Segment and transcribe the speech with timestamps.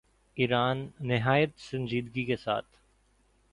[0.37, 2.77] ایران نہایت سنجیدگی کے ساتھ